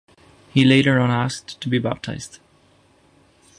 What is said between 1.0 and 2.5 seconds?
asked to be baptized.